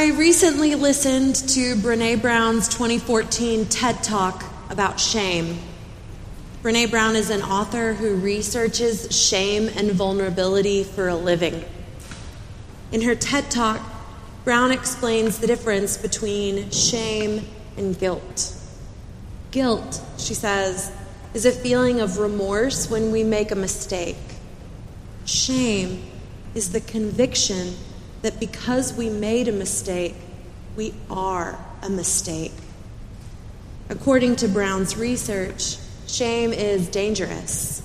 [0.00, 5.58] I recently listened to Brene Brown's 2014 TED Talk about shame.
[6.62, 11.62] Brene Brown is an author who researches shame and vulnerability for a living.
[12.90, 13.82] In her TED Talk,
[14.42, 17.46] Brown explains the difference between shame
[17.76, 18.54] and guilt.
[19.50, 20.90] Guilt, she says,
[21.34, 24.16] is a feeling of remorse when we make a mistake.
[25.26, 26.02] Shame
[26.54, 27.74] is the conviction
[28.22, 30.14] that because we made a mistake,
[30.76, 32.52] we are a mistake.
[33.88, 37.82] According to Brown's research, shame is dangerous.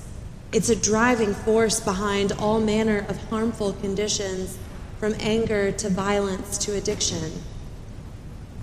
[0.52, 4.58] It's a driving force behind all manner of harmful conditions,
[5.00, 7.32] from anger to violence to addiction.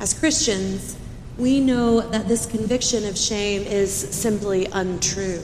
[0.01, 0.97] As Christians,
[1.37, 5.43] we know that this conviction of shame is simply untrue.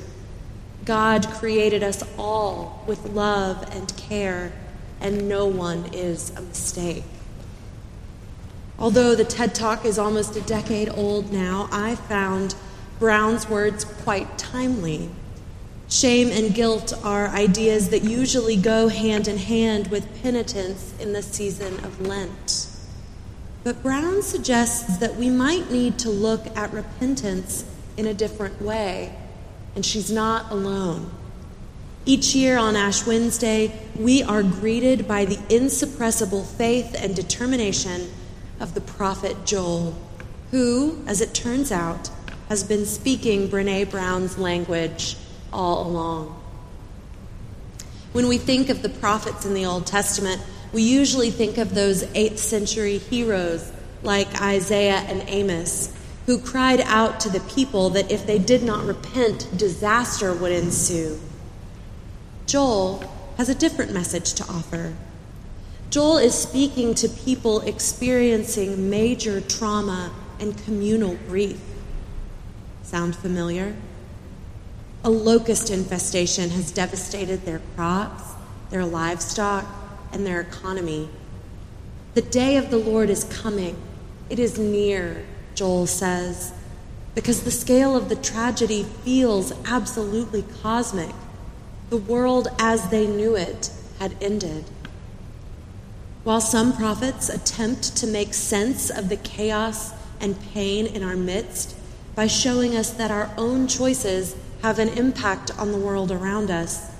[0.84, 4.52] God created us all with love and care
[5.00, 7.04] and no one is a mistake.
[8.78, 12.54] Although the TED Talk is almost a decade old now, I found
[12.98, 15.10] Brown's words quite timely.
[15.88, 21.22] Shame and guilt are ideas that usually go hand in hand with penitence in the
[21.22, 22.68] season of Lent.
[23.64, 27.64] But Brown suggests that we might need to look at repentance
[27.96, 29.14] in a different way,
[29.74, 31.10] and she's not alone.
[32.08, 38.10] Each year on Ash Wednesday, we are greeted by the insuppressible faith and determination
[38.58, 39.94] of the prophet Joel,
[40.50, 42.08] who, as it turns out,
[42.48, 45.18] has been speaking Brene Brown's language
[45.52, 46.28] all along.
[48.12, 50.40] When we think of the prophets in the Old Testament,
[50.72, 53.70] we usually think of those 8th century heroes
[54.02, 58.86] like Isaiah and Amos, who cried out to the people that if they did not
[58.86, 61.20] repent, disaster would ensue.
[62.48, 63.04] Joel
[63.36, 64.94] has a different message to offer.
[65.90, 70.10] Joel is speaking to people experiencing major trauma
[70.40, 71.60] and communal grief.
[72.82, 73.76] Sound familiar?
[75.04, 78.24] A locust infestation has devastated their crops,
[78.70, 79.66] their livestock,
[80.10, 81.10] and their economy.
[82.14, 83.76] The day of the Lord is coming.
[84.30, 86.54] It is near, Joel says,
[87.14, 91.14] because the scale of the tragedy feels absolutely cosmic.
[91.90, 94.64] The world as they knew it had ended.
[96.22, 101.74] While some prophets attempt to make sense of the chaos and pain in our midst
[102.14, 106.90] by showing us that our own choices have an impact on the world around us,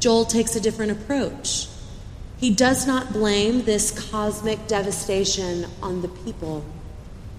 [0.00, 1.68] Joel takes a different approach.
[2.36, 6.64] He does not blame this cosmic devastation on the people.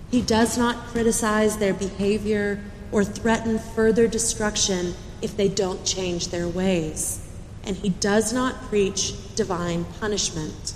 [0.09, 6.47] He does not criticize their behavior or threaten further destruction if they don't change their
[6.47, 7.21] ways.
[7.63, 10.73] And he does not preach divine punishment.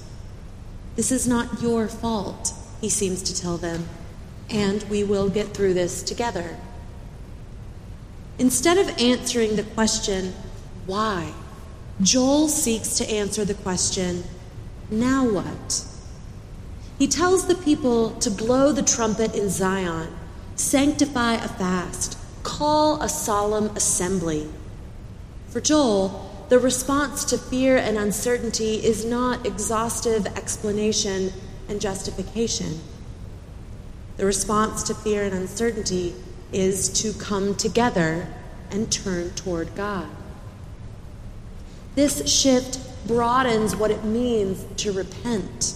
[0.95, 3.87] This is not your fault, he seems to tell them,
[4.49, 6.57] and we will get through this together.
[8.37, 10.33] Instead of answering the question,
[10.85, 11.33] why,
[12.01, 14.23] Joel seeks to answer the question,
[14.91, 15.85] now what?
[16.97, 20.13] He tells the people to blow the trumpet in Zion,
[20.55, 24.47] sanctify a fast, call a solemn assembly.
[25.49, 31.31] For Joel, the response to fear and uncertainty is not exhaustive explanation
[31.67, 32.79] and justification.
[34.17, 36.15] The response to fear and uncertainty
[36.51, 38.27] is to come together
[38.71, 40.07] and turn toward God.
[41.95, 45.75] This shift broadens what it means to repent.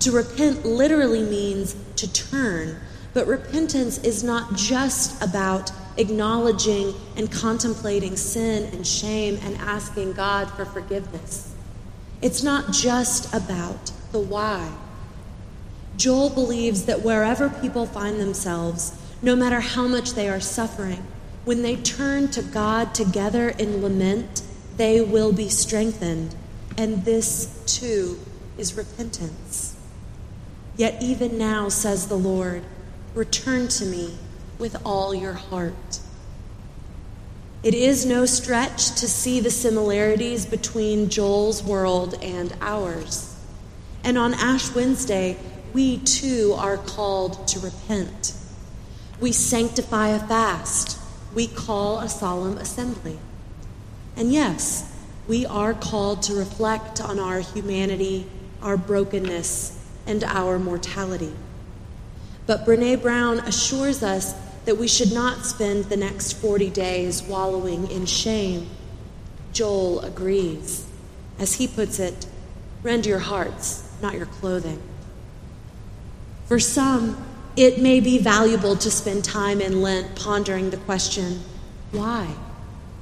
[0.00, 2.80] To repent literally means to turn,
[3.14, 10.50] but repentance is not just about acknowledging and contemplating sin and shame and asking God
[10.50, 11.54] for forgiveness.
[12.20, 14.72] It's not just about the why.
[15.96, 18.92] Joel believes that wherever people find themselves,
[19.22, 21.06] no matter how much they are suffering,
[21.44, 24.42] when they turn to God together in lament,
[24.76, 26.34] they will be strengthened.
[26.76, 28.18] And this, too,
[28.58, 29.76] is repentance.
[30.76, 32.64] Yet even now, says the Lord,
[33.14, 34.18] Return to me
[34.58, 36.00] with all your heart.
[37.62, 43.36] It is no stretch to see the similarities between Joel's world and ours.
[44.02, 45.36] And on Ash Wednesday,
[45.72, 48.34] we too are called to repent.
[49.20, 50.98] We sanctify a fast.
[51.34, 53.18] We call a solemn assembly.
[54.16, 54.92] And yes,
[55.28, 58.26] we are called to reflect on our humanity,
[58.60, 61.32] our brokenness, and our mortality.
[62.46, 67.90] But Brene Brown assures us that we should not spend the next 40 days wallowing
[67.90, 68.68] in shame.
[69.52, 70.86] Joel agrees.
[71.38, 72.26] As he puts it,
[72.82, 74.80] rend your hearts, not your clothing.
[76.46, 77.24] For some,
[77.56, 81.40] it may be valuable to spend time in Lent pondering the question
[81.92, 82.34] why?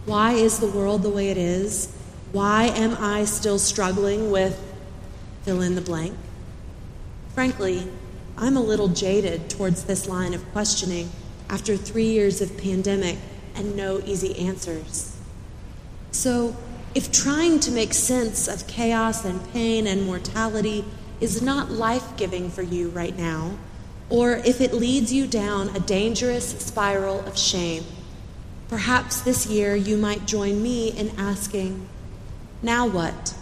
[0.05, 1.95] Why is the world the way it is?
[2.33, 4.61] Why am I still struggling with
[5.45, 6.15] fill in the blank?
[7.35, 7.89] Frankly,
[8.37, 11.11] I'm a little jaded towards this line of questioning
[11.49, 13.19] after three years of pandemic
[13.55, 15.17] and no easy answers.
[16.11, 16.57] So,
[16.95, 20.85] if trying to make sense of chaos and pain and mortality
[21.21, 23.57] is not life giving for you right now,
[24.11, 27.85] or if it leads you down a dangerous spiral of shame,
[28.69, 31.89] perhaps this year you might join me in asking,
[32.63, 33.35] Now what?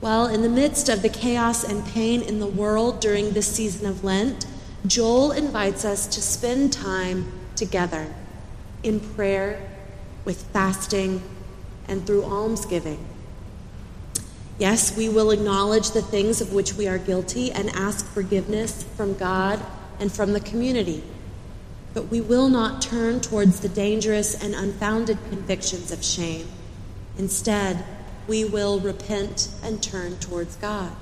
[0.00, 3.86] Well, in the midst of the chaos and pain in the world during this season
[3.86, 4.46] of Lent,
[4.86, 8.06] Joel invites us to spend time together
[8.82, 9.68] in prayer,
[10.24, 11.22] with fasting,
[11.88, 13.04] and through almsgiving.
[14.58, 19.14] Yes, we will acknowledge the things of which we are guilty and ask forgiveness from
[19.14, 19.60] God
[19.98, 21.02] and from the community.
[21.94, 26.46] But we will not turn towards the dangerous and unfounded convictions of shame.
[27.18, 27.84] Instead,
[28.26, 30.92] we will repent and turn towards God.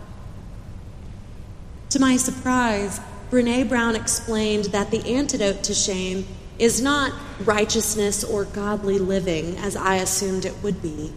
[1.91, 3.01] To my surprise,
[3.31, 6.27] Brene Brown explained that the antidote to shame
[6.59, 11.13] is not righteousness or godly living, as I assumed it would be.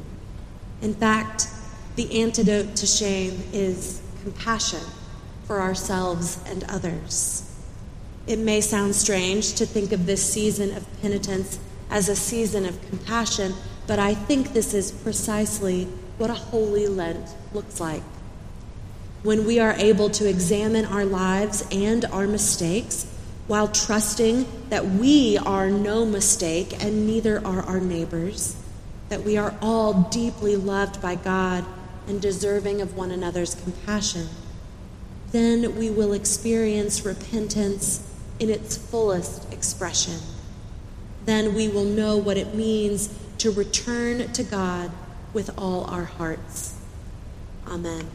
[0.82, 1.48] In fact,
[1.96, 4.82] the antidote to shame is compassion
[5.46, 7.44] for ourselves and others.
[8.28, 11.60] It may sound strange to think of this season of penitence
[11.90, 13.54] as a season of compassion,
[13.88, 15.86] but I think this is precisely
[16.18, 18.04] what a holy Lent looks like.
[19.24, 23.12] When we are able to examine our lives and our mistakes
[23.48, 28.56] while trusting that we are no mistake and neither are our neighbors,
[29.10, 31.66] that we are all deeply loved by God
[32.08, 34.28] and deserving of one another's compassion,
[35.32, 38.04] then we will experience repentance
[38.40, 40.20] in its fullest expression.
[41.26, 44.92] Then we will know what it means to return to God
[45.34, 46.80] with all our hearts.
[47.68, 48.08] Amen.